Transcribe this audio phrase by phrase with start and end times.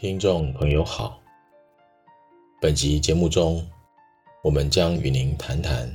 [0.00, 1.20] 听众朋友好，
[2.58, 3.62] 本集节目中，
[4.42, 5.94] 我们将与您谈谈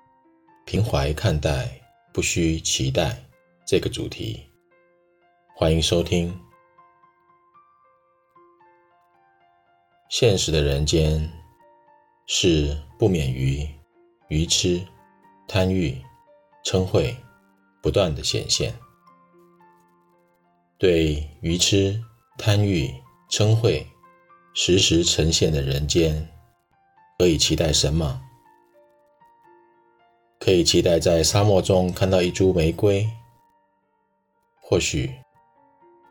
[0.66, 1.66] “平怀看待，
[2.12, 3.18] 不需期待”
[3.66, 4.46] 这个主题。
[5.54, 6.38] 欢迎收听。
[10.10, 11.26] 现实的人间，
[12.26, 13.66] 是不免于
[14.28, 14.78] 愚痴、
[15.46, 15.96] 贪欲、
[16.66, 17.02] 嗔恚
[17.80, 18.78] 不断的显现。
[20.76, 21.98] 对愚痴、
[22.36, 22.92] 贪欲、
[23.30, 23.84] 嗔恚
[24.54, 26.28] 时时呈现的人间，
[27.18, 28.22] 可以期待什么？
[30.40, 33.06] 可以期待在沙漠中看到一株玫瑰。
[34.60, 35.14] 或许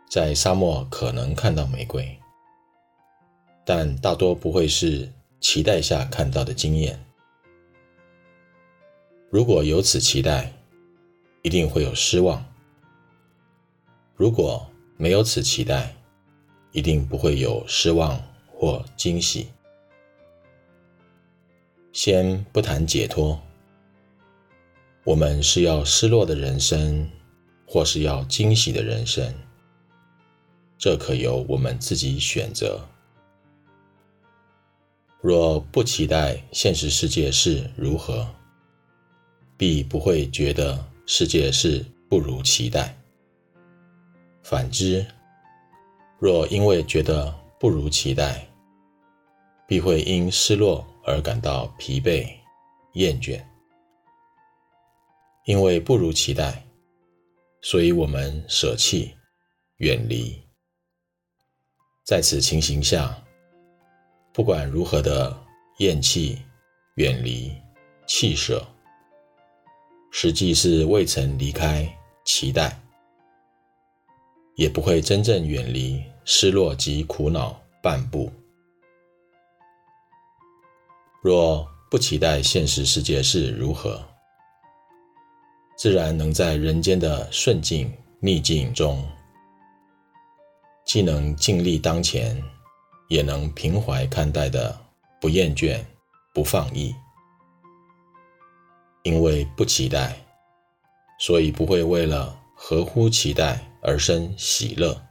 [0.10, 2.20] 在沙漠可能看到玫瑰，
[3.66, 7.04] 但大多不会是期待下看到的经验。
[9.32, 10.54] 如果有此期待，
[11.42, 12.44] 一定会有失望；
[14.16, 15.97] 如果没有此期待，
[16.78, 19.48] 一定不会有失望或惊喜。
[21.92, 23.42] 先不谈解脱，
[25.04, 27.10] 我们是要失落的人生，
[27.66, 29.34] 或是要惊喜的人生，
[30.78, 32.88] 这可由我们自己选择。
[35.20, 38.28] 若不期待现实世界是如何，
[39.58, 42.96] 必不会觉得世界是不如期待。
[44.44, 45.04] 反之，
[46.20, 48.48] 若因为觉得不如期待，
[49.68, 52.28] 必会因失落而感到疲惫、
[52.94, 53.44] 厌倦。
[55.46, 56.66] 因为不如期待，
[57.62, 59.16] 所以我们舍弃、
[59.78, 60.44] 远离。
[62.04, 63.16] 在此情形下，
[64.34, 65.38] 不管如何的
[65.78, 66.42] 厌弃、
[66.96, 67.54] 远离、
[68.08, 68.66] 弃舍，
[70.12, 71.88] 实际是未曾离开
[72.26, 72.78] 期待，
[74.58, 78.30] 也不会真正远离失落及苦恼半步。
[81.22, 84.04] 若不期待现实世界是如何，
[85.78, 89.04] 自然能在人间的顺境逆境中，
[90.86, 92.44] 既能尽力当前。
[93.10, 94.78] 也能平怀看待的，
[95.22, 95.80] 不厌倦，
[96.34, 96.94] 不放逸。
[99.04, 100.14] 因为不期待，
[101.18, 105.02] 所以不会为了合乎期待而生喜乐，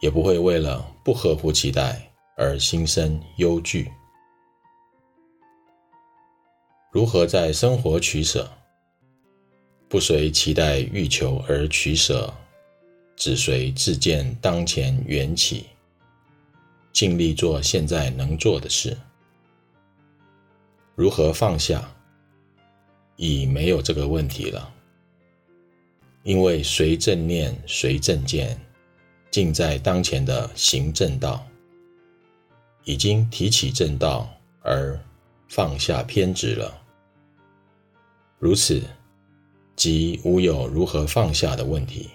[0.00, 3.90] 也不会为了不合乎期待而心生忧惧。
[6.90, 8.50] 如何在生活取舍？
[9.88, 12.32] 不随期待欲求而取舍，
[13.14, 15.66] 只随自见当前缘起。
[16.92, 18.96] 尽力做现在能做的事。
[20.94, 21.86] 如何放下？
[23.16, 24.74] 已没有这个问题了，
[26.26, 28.60] 因为随正念，随正见，
[29.30, 31.46] 尽在当前的行正道，
[32.82, 34.28] 已经提起正道
[34.60, 35.00] 而
[35.46, 36.82] 放下偏执了。
[38.40, 38.82] 如此，
[39.76, 42.10] 即无有如何放下的问题。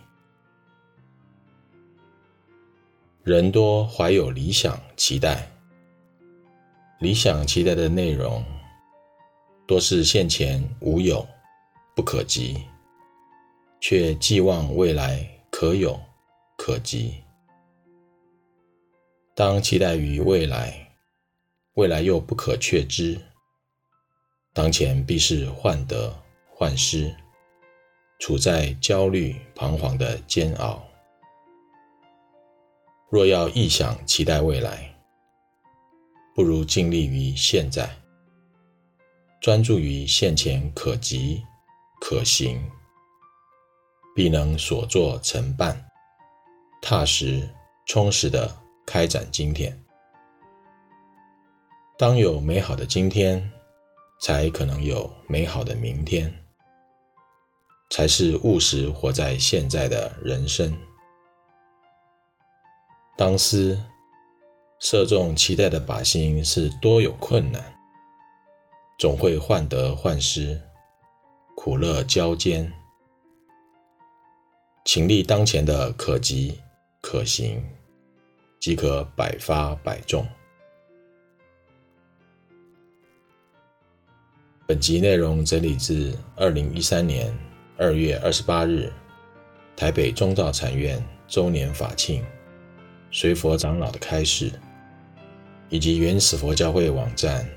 [3.23, 5.49] 人多怀有理想期待，
[6.99, 8.43] 理想期待的内容
[9.65, 11.25] 多是现前无有、
[11.95, 12.61] 不可及，
[13.81, 15.99] 却寄望未来可有、
[16.55, 17.15] 可及。
[19.33, 20.95] 当期待于未来，
[21.73, 23.19] 未来又不可确知，
[24.53, 26.15] 当前必是患得
[26.47, 27.13] 患失，
[28.19, 30.87] 处在焦虑彷徨的煎熬。
[33.09, 34.95] 若要臆想期待未来，
[36.35, 37.89] 不如尽力于现在，
[39.41, 41.43] 专注于现前可及
[41.99, 42.61] 可行，
[44.13, 45.85] 必能所作成办，
[46.81, 47.47] 踏实
[47.85, 48.53] 充实地
[48.85, 49.77] 开展今天。
[51.97, 53.51] 当有美好的今天，
[54.19, 56.33] 才可能有美好的明天，
[57.89, 60.75] 才是务实活在现在的人生。
[63.17, 63.79] 当思
[64.79, 67.63] 射中期待的靶心是多有困难，
[68.97, 70.59] 总会患得患失，
[71.55, 72.71] 苦乐交煎。
[74.93, 76.53] 倾力当前的可及
[76.99, 77.63] 可行，
[78.59, 80.27] 即可百发百中。
[84.67, 87.33] 本集内容整理自二零一三年
[87.77, 88.91] 二月二十八日
[89.77, 92.21] 台北中道禅院周年法庆。
[93.11, 94.51] 随佛长老的开示，
[95.69, 97.49] 以及原始佛教会网站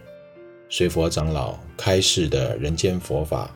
[0.68, 3.52] 随佛长老开示的人间佛法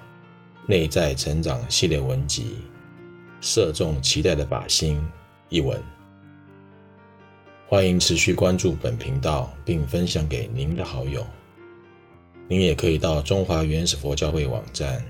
[0.66, 2.56] 内在成长系列文集
[3.40, 4.96] 《射中期待的靶心》
[5.48, 5.80] 一文。
[7.66, 11.26] 欢迎持续关注本频道，并分享给您的好友。
[12.48, 15.04] 您也可以到中华原始佛教会网站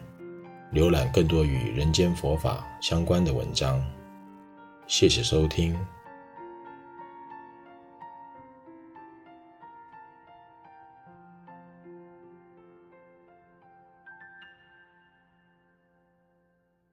[0.73, 3.81] 浏览更多与人间佛法相关的文章。
[4.87, 5.77] 谢谢收听。